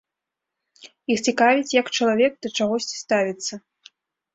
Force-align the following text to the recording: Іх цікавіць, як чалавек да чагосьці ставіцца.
Іх 1.13 1.19
цікавіць, 1.29 1.75
як 1.81 1.93
чалавек 1.97 2.33
да 2.43 2.47
чагосьці 2.59 2.95
ставіцца. 3.07 3.53